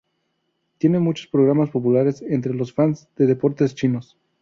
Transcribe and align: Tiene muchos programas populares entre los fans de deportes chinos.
Tiene 0.79 0.97
muchos 0.97 1.27
programas 1.27 1.69
populares 1.69 2.23
entre 2.23 2.55
los 2.55 2.73
fans 2.73 3.07
de 3.17 3.27
deportes 3.27 3.75
chinos. 3.75 4.17